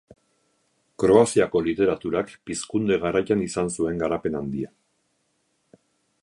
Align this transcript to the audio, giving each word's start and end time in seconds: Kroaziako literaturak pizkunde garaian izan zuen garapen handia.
Kroaziako 1.01 1.61
literaturak 1.67 2.33
pizkunde 2.51 2.97
garaian 3.05 3.45
izan 3.49 3.71
zuen 3.77 4.03
garapen 4.05 4.39
handia. 4.41 4.73